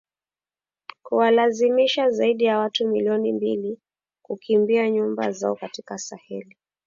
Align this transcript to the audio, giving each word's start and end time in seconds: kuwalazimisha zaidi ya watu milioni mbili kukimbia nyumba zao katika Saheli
kuwalazimisha 1.03 2.09
zaidi 2.09 2.43
ya 2.43 2.57
watu 2.59 2.87
milioni 2.87 3.31
mbili 3.33 3.79
kukimbia 4.25 4.89
nyumba 4.89 5.31
zao 5.31 5.55
katika 5.55 5.97
Saheli 5.97 6.57